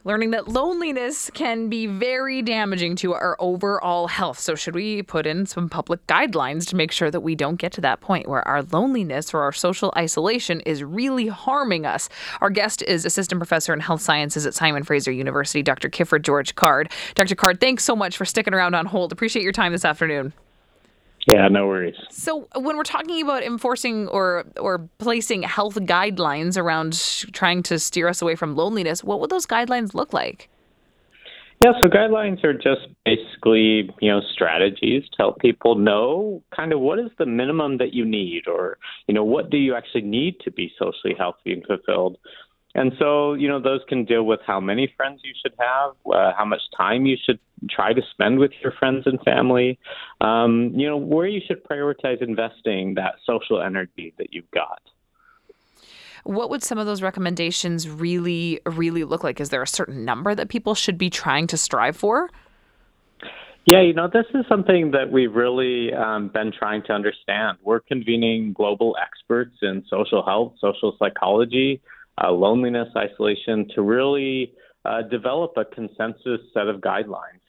learning 0.05 0.31
that 0.31 0.49
loneliness 0.49 1.31
can 1.35 1.69
be 1.69 1.87
very 1.87 2.43
damaging 2.43 2.97
to 2.97 3.13
our 3.13 3.37
overall 3.39 4.09
health. 4.09 4.39
So, 4.39 4.55
should 4.55 4.75
we 4.75 5.03
put 5.03 5.27
in 5.27 5.47
some 5.47 5.69
public 5.69 6.07
guidelines 6.07 6.67
to 6.69 6.77
make 6.77 6.93
sure 6.93 7.11
that 7.11 7.21
we 7.21 7.35
don't 7.35 7.57
get 7.57 7.73
to 7.73 7.81
that 7.83 8.01
point 8.01 8.29
where 8.29 8.47
our 8.47 8.63
loneliness 8.63 9.35
or 9.35 9.41
our 9.41 9.53
social 9.53 9.93
isolation 9.97 10.61
is 10.61 10.83
really 10.83 11.29
harming 11.29 11.87
us? 11.87 12.09
Our 12.41 12.51
guest 12.51 12.83
is 12.83 13.05
assistant 13.05 13.39
professor 13.39 13.73
in 13.73 13.81
health 13.81 14.03
sciences 14.03 14.47
at 14.47 14.55
Simon 14.55 14.83
Fraser 14.83 15.13
University, 15.13 15.63
Dr. 15.63 15.89
Kiffer 15.89 16.21
George 16.21 16.55
Card. 16.55 16.91
Dr. 17.15 17.35
Card, 17.35 17.61
thanks 17.61 17.85
so 17.85 17.95
much 17.95 18.17
for 18.17 18.25
sticking 18.25 18.55
around 18.55 18.75
on 18.75 18.87
hold. 18.87 19.13
Appreciate 19.13 19.43
your 19.43 19.53
time 19.53 19.73
this 19.73 19.85
afternoon. 19.85 20.33
Yeah, 21.27 21.49
no 21.49 21.67
worries. 21.67 21.97
So 22.11 22.49
when 22.55 22.77
we're 22.77 22.83
talking 22.83 23.23
about 23.23 23.43
enforcing 23.43 24.09
or 24.09 24.45
or 24.59 24.89
placing 24.99 25.43
health 25.43 25.75
guidelines 25.75 26.57
around 26.57 26.95
trying 27.33 27.63
to 27.65 27.79
steer 27.79 28.09
us 28.09 28.23
away 28.23 28.37
from 28.37 28.57
loneliness, 28.57 29.05
what 29.05 29.21
would 29.21 29.31
those 29.31 29.47
guidelines 29.47 29.95
look 29.95 30.13
like? 30.13 30.49
Yeah, 31.63 31.73
so 31.83 31.89
guidelines 31.89 32.43
are 32.43 32.55
just 32.55 32.89
basically, 33.05 33.91
you 34.01 34.11
know, 34.11 34.23
strategies 34.33 35.03
to 35.11 35.17
help 35.19 35.41
people 35.41 35.75
know 35.75 36.43
kind 36.57 36.73
of 36.73 36.81
what 36.81 36.99
is 36.99 37.11
the 37.19 37.27
minimum 37.27 37.77
that 37.77 37.93
you 37.93 38.07
need 38.07 38.49
or, 38.49 38.79
you 39.07 39.13
know, 39.13 39.25
what 39.25 39.51
do 39.51 39.59
you 39.59 39.75
actually 39.75 40.03
need 40.03 40.41
to 40.41 40.51
be 40.51 40.73
socially 40.79 41.15
healthy 41.19 41.53
and 41.53 41.63
fulfilled. 41.67 42.17
And 42.75 42.93
so, 42.99 43.35
you 43.35 43.49
know, 43.49 43.61
those 43.61 43.81
can 43.89 44.05
deal 44.05 44.23
with 44.23 44.41
how 44.47 44.61
many 44.61 44.93
friends 44.97 45.21
you 45.25 45.33
should 45.43 45.55
have, 45.59 45.95
uh, 46.07 46.33
how 46.37 46.45
much 46.45 46.63
time 46.77 47.05
you 47.05 47.17
should 47.25 47.41
try 47.69 47.93
to 47.93 48.03
spend 48.13 48.39
with 48.39 48.53
your 48.63 48.73
friends 48.73 49.07
and 49.07 49.21
family, 49.23 49.79
um, 50.21 50.73
you 50.75 50.87
know, 50.87 50.97
where 50.97 51.27
you 51.27 51.41
should 51.47 51.65
prioritize 51.65 52.23
investing 52.23 52.95
that 52.95 53.17
social 53.27 53.61
energy 53.61 54.15
that 54.19 54.33
you've 54.33 54.51
got. 54.53 54.81
What 56.23 56.51
would 56.51 56.63
some 56.63 56.79
of 56.79 56.87
those 56.87 57.03
recommendations 57.03 57.89
really, 57.89 58.61
really 58.65 59.05
look 59.05 59.25
like? 59.25 59.41
Is 59.41 59.49
there 59.49 59.63
a 59.63 59.67
certain 59.67 60.05
number 60.05 60.35
that 60.35 60.49
people 60.49 60.75
should 60.75 60.99
be 60.99 61.11
trying 61.11 61.47
to 61.49 61.57
strive 61.57 61.97
for? 61.97 62.31
Yeah, 63.67 63.83
you 63.83 63.93
know, 63.93 64.09
this 64.09 64.27
is 64.35 64.45
something 64.49 64.93
that 64.93 65.11
we've 65.13 65.35
really 65.35 65.93
um, 65.93 66.29
been 66.29 66.53
trying 66.53 66.83
to 66.85 66.93
understand. 66.93 67.59
We're 67.63 67.81
convening 67.81 68.53
global 68.53 68.97
experts 69.01 69.57
in 69.63 69.85
social 69.89 70.25
health, 70.25 70.55
social 70.61 70.97
psychology, 70.99 71.81
uh, 72.23 72.31
loneliness, 72.31 72.89
isolation 72.97 73.69
to 73.75 73.83
really 73.83 74.53
uh, 74.85 75.03
develop 75.03 75.53
a 75.57 75.65
consensus 75.65 76.41
set 76.55 76.69
of 76.69 76.81
guidelines. 76.81 77.41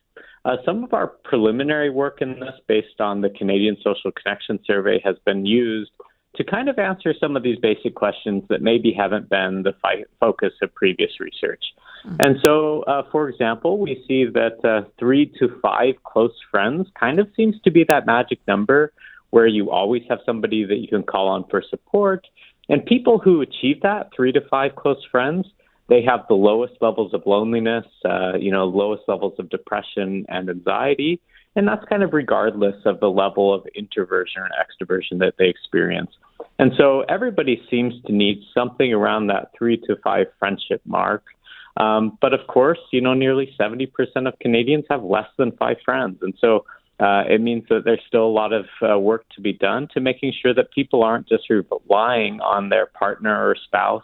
Uh, 0.44 0.58
some 0.66 0.84
of 0.84 0.94
our 0.94 1.08
preliminary 1.08 1.90
work 1.90 2.22
in 2.22 2.40
this, 2.40 2.60
based 2.68 3.00
on 3.00 3.22
the 3.22 3.30
Canadian 3.30 3.78
Social 3.84 4.12
Connection 4.12 4.60
Survey, 4.66 5.00
has 5.04 5.16
been 5.26 5.46
used 5.46 5.92
to 6.36 6.44
kind 6.44 6.70
of 6.70 6.80
answer 6.80 7.14
some 7.20 7.36
of 7.36 7.44
these 7.44 7.60
basic 7.60 7.94
questions 7.94 8.44
that 8.50 8.62
maybe 8.62 8.94
haven't 8.94 9.30
been 9.30 9.64
the 9.64 9.74
fi- 9.82 10.06
focus 10.20 10.54
of 10.62 10.74
previous 10.74 11.20
research. 11.20 11.64
Mm-hmm. 12.06 12.16
And 12.20 12.38
so, 12.42 12.84
uh, 12.84 13.04
for 13.12 13.30
example, 13.30 13.78
we 13.78 14.04
see 14.08 14.26
that 14.26 14.64
uh, 14.64 14.90
three 14.98 15.26
to 15.40 15.60
five 15.62 15.96
close 16.04 16.36
friends 16.50 16.88
kind 17.00 17.20
of 17.20 17.28
seems 17.36 17.56
to 17.64 17.72
be 17.72 17.84
that 17.90 18.06
magic 18.06 18.40
number 18.48 18.94
where 19.32 19.48
you 19.48 19.70
always 19.70 20.04
have 20.10 20.20
somebody 20.26 20.66
that 20.66 20.78
you 20.78 20.88
can 20.88 21.04
call 21.04 21.28
on 21.28 21.46
for 21.50 21.64
support. 21.70 22.26
And 22.72 22.86
people 22.86 23.20
who 23.20 23.42
achieve 23.42 23.82
that, 23.82 24.12
three 24.16 24.32
to 24.32 24.40
five 24.50 24.78
close 24.78 25.06
friends, 25.12 25.46
they 25.90 26.02
have 26.04 26.22
the 26.30 26.36
lowest 26.36 26.76
levels 26.80 27.14
of 27.14 27.22
loneliness, 27.26 27.86
uh, 28.06 28.38
you 28.40 28.50
know, 28.50 28.64
lowest 28.64 29.04
levels 29.10 29.34
of 29.40 29.50
depression 29.50 30.26
and 30.30 30.50
anxiety. 30.50 31.20
And 31.58 31.68
that's 31.68 31.84
kind 31.90 32.02
of 32.02 32.14
regardless 32.14 32.78
of 32.86 33.02
the 33.02 33.10
level 33.10 33.54
of 33.54 33.68
introversion 33.76 34.42
or 34.42 34.50
extroversion 34.56 35.20
that 35.20 35.34
they 35.38 35.50
experience. 35.50 36.12
And 36.60 36.72
so 36.78 37.02
everybody 37.10 37.62
seems 37.70 37.94
to 38.06 38.14
need 38.14 38.42
something 38.54 38.94
around 38.94 39.28
that 39.28 39.52
three 39.58 39.76
to 39.88 39.98
five 40.02 40.28
friendship 40.40 40.82
mark. 40.86 41.26
Um, 41.76 42.18
but 42.22 42.34
of 42.34 42.48
course, 42.48 42.80
you 42.94 43.02
know, 43.02 43.14
nearly 43.14 43.54
70% 43.60 43.90
of 44.26 44.40
Canadians 44.40 44.86
have 44.90 45.04
less 45.04 45.28
than 45.38 45.52
five 45.58 45.76
friends. 45.84 46.20
And 46.22 46.34
so 46.40 46.64
uh, 47.02 47.24
it 47.28 47.42
means 47.42 47.64
that 47.70 47.82
there's 47.84 48.02
still 48.08 48.26
a 48.26 48.30
lot 48.30 48.54
of 48.54 48.66
uh, 48.82 48.98
work 48.98 49.26
to 49.36 49.42
be 49.42 49.54
done 49.54 49.88
to 49.94 50.00
making 50.00 50.34
sure 50.40 50.54
that 50.54 50.72
people 50.72 51.04
aren't 51.04 51.28
just 51.28 51.50
relying 51.50 52.40
on 52.42 52.70
their 52.70 52.86
partner 52.86 53.50
or 53.50 53.56
spouse 53.66 54.04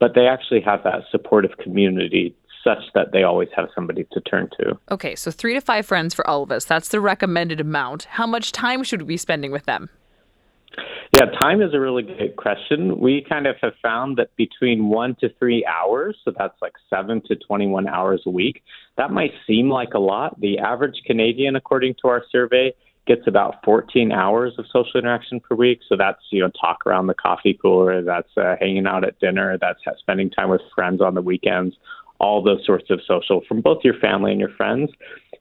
but 0.00 0.14
they 0.14 0.26
actually 0.26 0.60
have 0.60 0.82
that 0.84 1.02
supportive 1.10 1.56
community 1.62 2.36
such 2.62 2.82
that 2.94 3.12
they 3.12 3.22
always 3.22 3.48
have 3.54 3.68
somebody 3.74 4.06
to 4.12 4.20
turn 4.20 4.48
to. 4.58 4.78
Okay, 4.90 5.14
so 5.14 5.30
three 5.30 5.54
to 5.54 5.60
five 5.60 5.86
friends 5.86 6.14
for 6.14 6.26
all 6.26 6.42
of 6.42 6.50
us. 6.50 6.64
That's 6.64 6.88
the 6.88 7.00
recommended 7.00 7.60
amount. 7.60 8.04
How 8.04 8.26
much 8.26 8.52
time 8.52 8.82
should 8.82 9.02
we 9.02 9.08
be 9.08 9.16
spending 9.16 9.50
with 9.50 9.64
them? 9.64 9.90
Yeah, 11.14 11.26
time 11.40 11.62
is 11.62 11.74
a 11.74 11.80
really 11.80 12.02
good 12.02 12.36
question. 12.36 12.98
We 12.98 13.24
kind 13.28 13.46
of 13.46 13.56
have 13.62 13.74
found 13.80 14.16
that 14.16 14.34
between 14.36 14.88
one 14.88 15.16
to 15.20 15.28
three 15.38 15.64
hours, 15.64 16.16
so 16.24 16.32
that's 16.36 16.60
like 16.60 16.72
seven 16.90 17.22
to 17.26 17.36
21 17.36 17.86
hours 17.86 18.22
a 18.26 18.30
week, 18.30 18.62
that 18.96 19.12
might 19.12 19.32
seem 19.46 19.68
like 19.68 19.94
a 19.94 19.98
lot. 20.00 20.40
The 20.40 20.58
average 20.58 21.02
Canadian, 21.06 21.54
according 21.56 21.94
to 22.02 22.08
our 22.08 22.24
survey, 22.32 22.72
gets 23.06 23.22
about 23.26 23.56
14 23.64 24.12
hours 24.12 24.54
of 24.58 24.64
social 24.72 24.98
interaction 24.98 25.38
per 25.38 25.54
week. 25.54 25.80
So 25.88 25.96
that's, 25.96 26.20
you 26.30 26.40
know, 26.40 26.50
talk 26.60 26.86
around 26.86 27.06
the 27.06 27.14
coffee 27.14 27.58
cooler, 27.60 28.02
that's 28.02 28.30
uh, 28.36 28.56
hanging 28.58 28.86
out 28.86 29.04
at 29.04 29.18
dinner, 29.20 29.58
that's 29.60 29.80
spending 29.98 30.30
time 30.30 30.48
with 30.48 30.62
friends 30.74 31.00
on 31.00 31.14
the 31.14 31.22
weekends, 31.22 31.76
all 32.24 32.42
those 32.42 32.64
sorts 32.64 32.88
of 32.88 33.00
social 33.06 33.42
from 33.46 33.60
both 33.60 33.84
your 33.84 33.98
family 34.00 34.30
and 34.30 34.40
your 34.40 34.54
friends. 34.56 34.90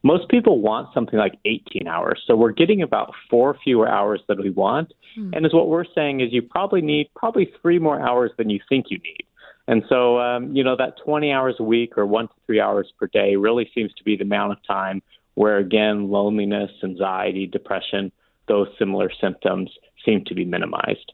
Most 0.04 0.28
people 0.28 0.60
want 0.60 0.94
something 0.94 1.18
like 1.18 1.40
18 1.46 1.88
hours. 1.88 2.22
So 2.28 2.36
we're 2.36 2.52
getting 2.52 2.82
about 2.82 3.14
four 3.30 3.56
fewer 3.64 3.88
hours 3.88 4.20
than 4.28 4.42
we 4.42 4.50
want. 4.50 4.92
Mm. 5.18 5.34
And 5.34 5.46
as 5.46 5.54
what 5.54 5.70
we're 5.70 5.86
saying 5.96 6.20
is 6.20 6.34
you 6.34 6.42
probably 6.42 6.82
need 6.82 7.10
probably 7.16 7.50
three 7.62 7.80
more 7.80 8.02
hours 8.02 8.32
than 8.38 8.50
you 8.50 8.60
think 8.68 8.88
you 8.90 8.98
need. 8.98 9.26
And 9.66 9.84
so, 9.88 10.20
um, 10.20 10.54
you 10.54 10.62
know, 10.62 10.76
that 10.76 10.96
20 11.06 11.32
hours 11.32 11.56
a 11.60 11.64
week 11.64 11.98
or 11.98 12.06
one 12.06 12.28
to 12.28 12.34
three 12.46 12.60
hours 12.60 12.92
per 13.00 13.08
day 13.08 13.38
really 13.38 13.72
seems 13.74 13.94
to 13.94 14.04
be 14.04 14.18
the 14.18 14.26
amount 14.26 14.52
of 14.52 14.58
time 14.68 15.02
where 15.36 15.60
again, 15.60 16.10
loneliness, 16.12 16.72
anxiety, 16.84 17.48
depression, 17.48 18.12
those 18.50 18.68
similar 18.78 19.10
symptoms 19.22 19.72
seem 20.06 20.26
to 20.26 20.36
be 20.36 20.44
minimized. 20.44 21.14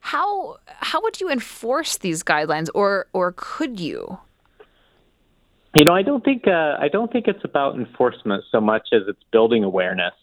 How 0.00 0.58
how 0.66 1.02
would 1.02 1.20
you 1.20 1.30
enforce 1.30 1.98
these 1.98 2.22
guidelines, 2.22 2.68
or 2.74 3.06
or 3.12 3.34
could 3.36 3.80
you? 3.80 4.18
You 5.74 5.84
know, 5.84 5.94
I 5.94 6.02
don't 6.02 6.24
think 6.24 6.48
uh, 6.48 6.76
I 6.80 6.88
don't 6.90 7.12
think 7.12 7.28
it's 7.28 7.44
about 7.44 7.76
enforcement 7.76 8.42
so 8.50 8.60
much 8.60 8.88
as 8.92 9.02
it's 9.06 9.22
building 9.30 9.62
awareness. 9.62 10.14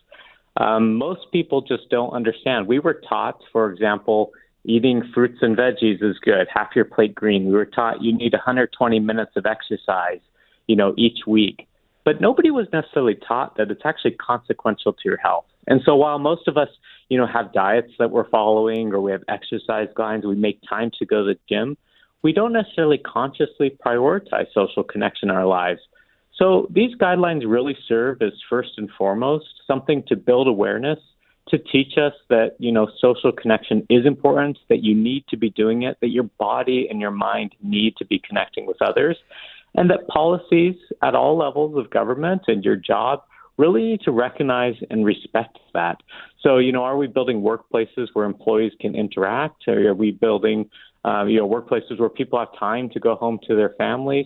Um, 0.58 0.96
most 0.96 1.32
people 1.32 1.62
just 1.62 1.89
don't 1.89 2.12
understand. 2.12 2.68
We 2.68 2.80
were 2.80 3.01
taught, 3.08 3.39
for 3.54 3.72
example, 3.72 4.32
eating 4.66 5.04
fruits 5.13 5.38
and 5.42 5.56
veggies 5.56 6.04
is 6.04 6.18
good. 6.20 6.48
Half 6.54 6.75
your 6.75 6.86
plate 6.86 7.16
green. 7.16 7.46
We 7.46 7.54
were 7.54 7.66
taught 7.66 8.01
you 8.01 8.12
need 8.12 8.34
120 8.34 9.00
minutes 9.00 9.32
of 9.36 9.46
exercise, 9.46 10.20
you 10.68 10.75
know, 10.75 10.94
each 10.98 11.20
week. 11.25 11.68
But 12.04 12.20
nobody 12.20 12.51
was 12.51 12.68
necessarily 12.74 13.16
taught 13.16 13.58
that 13.58 13.70
it's 13.70 13.82
actually 13.86 14.12
consequential 14.12 14.94
to 14.94 15.00
your 15.06 15.18
health. 15.18 15.46
And 15.68 15.82
so 15.86 15.96
while 15.96 16.20
most 16.20 16.48
of 16.48 16.58
us, 16.58 16.70
you 17.10 17.18
know, 17.18 17.27
have 17.27 17.54
diets 17.54 17.92
that 18.00 18.12
we're 18.12 18.30
following 18.30 18.94
or 18.94 19.01
we 19.01 19.12
have 19.12 19.24
exercise 19.27 19.88
guidelines, 19.96 20.25
we 20.25 20.36
make 20.36 20.60
time 20.68 20.92
to 21.00 21.06
go 21.06 21.25
to 21.25 21.34
the 21.34 21.39
gym, 21.50 21.77
we 22.24 22.34
don't 22.34 22.54
necessarily 22.54 22.98
consciously 22.98 23.78
prioritize 23.86 24.48
social 24.54 24.84
connection 24.84 25.30
in 25.30 25.36
our 25.36 25.46
lives. 25.46 25.80
So 26.36 26.68
these 26.70 26.96
guidelines 26.96 27.42
really 27.46 27.78
serve 27.88 28.22
as 28.22 28.34
first 28.50 28.72
and 28.78 28.90
foremost 28.98 29.46
something 29.66 30.04
to 30.08 30.16
build 30.16 30.48
awareness, 30.48 31.00
to 31.50 31.58
teach 31.58 31.98
us 31.98 32.14
that, 32.30 32.56
you 32.60 32.72
know, 32.72 32.88
social 33.00 33.32
connection 33.32 33.86
is 33.90 34.06
important, 34.06 34.58
that 34.70 34.84
you 34.84 34.94
need 34.94 35.26
to 35.30 35.38
be 35.38 35.50
doing 35.50 35.84
it, 35.84 35.98
that 36.02 36.10
your 36.10 36.30
body 36.38 36.88
and 36.90 37.00
your 37.00 37.12
mind 37.12 37.56
need 37.64 37.96
to 37.98 38.06
be 38.06 38.20
connecting 38.20 38.66
with 38.68 38.82
others 38.82 39.18
and 39.76 39.90
that 39.90 40.08
policies 40.08 40.76
at 41.04 41.16
all 41.16 41.38
levels 41.38 41.78
of 41.78 41.90
government 41.90 42.42
and 42.48 42.66
your 42.66 42.76
job 42.76 43.22
really 43.58 43.82
need 43.82 44.02
to 44.02 44.12
recognize 44.12 44.76
and 44.90 45.06
respect 45.06 45.58
that. 45.74 45.98
So, 46.42 46.58
you 46.58 46.72
know, 46.72 46.84
are 46.84 46.98
we 46.98 47.08
building 47.08 47.42
workplaces 47.42 48.08
where 48.14 48.26
employees 48.26 48.74
can 48.80 48.96
interact? 48.96 49.68
Or 49.68 49.90
are 49.90 49.96
we 49.96 50.12
building, 50.12 50.70
uh, 51.08 51.26
you 51.26 51.38
know, 51.38 51.48
workplaces 51.48 52.00
where 52.00 52.10
people 52.10 52.38
have 52.38 52.50
time 52.60 52.90
to 52.90 53.00
go 53.00 53.16
home 53.16 53.40
to 53.48 53.56
their 53.56 53.70
families? 53.78 54.26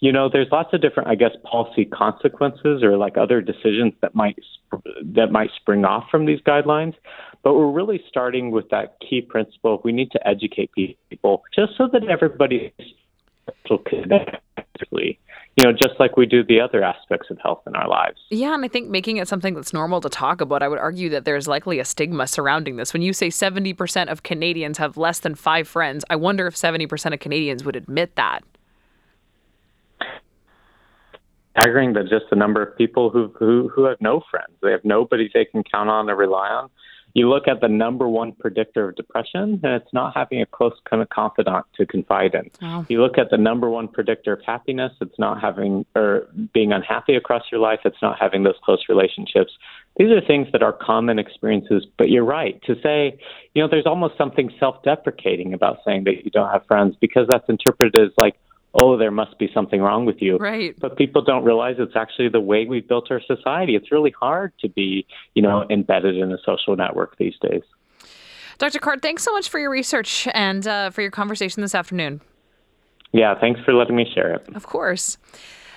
You 0.00 0.10
know, 0.10 0.28
there's 0.32 0.48
lots 0.50 0.72
of 0.72 0.80
different, 0.80 1.08
I 1.08 1.14
guess, 1.14 1.30
policy 1.44 1.84
consequences 1.84 2.82
or 2.82 2.96
like 2.96 3.16
other 3.16 3.40
decisions 3.40 3.92
that 4.00 4.14
might 4.14 4.36
that 5.14 5.30
might 5.30 5.50
spring 5.54 5.84
off 5.84 6.04
from 6.10 6.26
these 6.26 6.40
guidelines. 6.40 6.94
But 7.44 7.54
we're 7.54 7.70
really 7.70 8.02
starting 8.08 8.50
with 8.50 8.68
that 8.70 8.96
key 9.00 9.20
principle. 9.20 9.80
We 9.84 9.92
need 9.92 10.10
to 10.12 10.26
educate 10.26 10.70
people 10.74 11.42
just 11.54 11.72
so 11.76 11.88
that 11.92 12.08
everybody 12.08 12.72
connect 13.86 14.36
you 15.62 15.68
know, 15.68 15.72
just 15.72 16.00
like 16.00 16.16
we 16.16 16.26
do 16.26 16.42
the 16.42 16.60
other 16.60 16.82
aspects 16.82 17.30
of 17.30 17.38
health 17.40 17.62
in 17.68 17.76
our 17.76 17.88
lives. 17.88 18.18
Yeah, 18.30 18.52
and 18.52 18.64
I 18.64 18.68
think 18.68 18.90
making 18.90 19.18
it 19.18 19.28
something 19.28 19.54
that's 19.54 19.72
normal 19.72 20.00
to 20.00 20.08
talk 20.08 20.40
about, 20.40 20.60
I 20.60 20.66
would 20.66 20.80
argue 20.80 21.08
that 21.10 21.24
there's 21.24 21.46
likely 21.46 21.78
a 21.78 21.84
stigma 21.84 22.26
surrounding 22.26 22.74
this. 22.76 22.92
When 22.92 23.00
you 23.00 23.12
say 23.12 23.28
70% 23.28 24.08
of 24.08 24.24
Canadians 24.24 24.78
have 24.78 24.96
less 24.96 25.20
than 25.20 25.36
five 25.36 25.68
friends, 25.68 26.04
I 26.10 26.16
wonder 26.16 26.48
if 26.48 26.56
70% 26.56 27.14
of 27.14 27.20
Canadians 27.20 27.64
would 27.64 27.76
admit 27.76 28.16
that. 28.16 28.40
Staggering 31.52 31.92
that 31.92 32.08
just 32.08 32.24
the 32.28 32.34
number 32.34 32.60
of 32.60 32.76
people 32.76 33.10
who, 33.10 33.32
who 33.38 33.68
who 33.68 33.84
have 33.84 34.00
no 34.00 34.20
friends, 34.28 34.50
they 34.62 34.72
have 34.72 34.84
nobody 34.84 35.30
they 35.32 35.44
can 35.44 35.62
count 35.62 35.88
on 35.88 36.10
or 36.10 36.16
rely 36.16 36.48
on 36.48 36.70
you 37.14 37.28
look 37.28 37.46
at 37.46 37.60
the 37.60 37.68
number 37.68 38.08
one 38.08 38.32
predictor 38.32 38.88
of 38.88 38.96
depression, 38.96 39.60
and 39.62 39.74
it's 39.74 39.92
not 39.92 40.16
having 40.16 40.40
a 40.40 40.46
close 40.46 40.72
kind 40.88 41.02
of 41.02 41.08
confidant 41.10 41.66
to 41.76 41.86
confide 41.86 42.34
in. 42.34 42.50
Oh. 42.62 42.86
You 42.88 43.02
look 43.02 43.18
at 43.18 43.30
the 43.30 43.36
number 43.36 43.68
one 43.68 43.88
predictor 43.88 44.32
of 44.32 44.40
happiness, 44.44 44.92
it's 45.00 45.18
not 45.18 45.40
having 45.40 45.84
or 45.94 46.28
being 46.54 46.72
unhappy 46.72 47.14
across 47.14 47.42
your 47.50 47.60
life, 47.60 47.80
it's 47.84 48.00
not 48.00 48.18
having 48.18 48.44
those 48.44 48.56
close 48.64 48.84
relationships. 48.88 49.52
These 49.96 50.10
are 50.10 50.20
things 50.20 50.48
that 50.52 50.62
are 50.62 50.72
common 50.72 51.18
experiences, 51.18 51.86
but 51.98 52.08
you're 52.08 52.24
right 52.24 52.60
to 52.62 52.76
say, 52.82 53.18
you 53.54 53.62
know, 53.62 53.68
there's 53.68 53.86
almost 53.86 54.16
something 54.16 54.50
self 54.58 54.82
deprecating 54.82 55.52
about 55.52 55.78
saying 55.84 56.04
that 56.04 56.24
you 56.24 56.30
don't 56.30 56.50
have 56.50 56.64
friends 56.66 56.96
because 56.98 57.26
that's 57.30 57.48
interpreted 57.48 58.00
as 58.00 58.10
like, 58.16 58.36
oh, 58.74 58.96
there 58.96 59.10
must 59.10 59.38
be 59.38 59.50
something 59.52 59.80
wrong 59.80 60.04
with 60.04 60.20
you. 60.20 60.36
Right. 60.38 60.74
But 60.78 60.96
people 60.96 61.22
don't 61.22 61.44
realize 61.44 61.76
it's 61.78 61.96
actually 61.96 62.28
the 62.28 62.40
way 62.40 62.64
we've 62.64 62.86
built 62.86 63.10
our 63.10 63.20
society. 63.20 63.76
It's 63.76 63.92
really 63.92 64.14
hard 64.18 64.52
to 64.60 64.68
be, 64.68 65.06
you 65.34 65.42
know, 65.42 65.66
embedded 65.70 66.16
in 66.16 66.32
a 66.32 66.38
social 66.44 66.76
network 66.76 67.16
these 67.18 67.34
days. 67.40 67.62
Dr. 68.58 68.78
Card, 68.78 69.02
thanks 69.02 69.22
so 69.22 69.32
much 69.32 69.48
for 69.48 69.58
your 69.58 69.70
research 69.70 70.28
and 70.34 70.66
uh, 70.66 70.90
for 70.90 71.02
your 71.02 71.10
conversation 71.10 71.62
this 71.62 71.74
afternoon. 71.74 72.20
Yeah, 73.12 73.38
thanks 73.38 73.60
for 73.64 73.74
letting 73.74 73.96
me 73.96 74.06
share 74.14 74.34
it. 74.34 74.48
Of 74.54 74.66
course. 74.66 75.18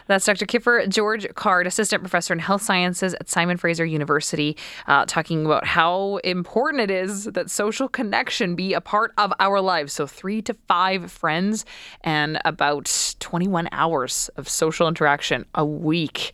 That's 0.07 0.25
Dr. 0.25 0.45
Kiffer 0.45 0.87
George 0.87 1.27
Card, 1.35 1.67
Assistant 1.67 2.03
Professor 2.03 2.33
in 2.33 2.39
Health 2.39 2.61
Sciences 2.61 3.13
at 3.15 3.29
Simon 3.29 3.57
Fraser 3.57 3.85
University, 3.85 4.55
uh, 4.87 5.05
talking 5.05 5.45
about 5.45 5.65
how 5.65 6.17
important 6.17 6.81
it 6.81 6.91
is 6.91 7.25
that 7.25 7.49
social 7.49 7.87
connection 7.87 8.55
be 8.55 8.73
a 8.73 8.81
part 8.81 9.13
of 9.17 9.33
our 9.39 9.61
lives. 9.61 9.93
So, 9.93 10.05
three 10.07 10.41
to 10.43 10.53
five 10.67 11.11
friends 11.11 11.65
and 12.01 12.39
about 12.45 13.15
21 13.19 13.69
hours 13.71 14.29
of 14.35 14.47
social 14.47 14.87
interaction 14.87 15.45
a 15.55 15.65
week. 15.65 16.31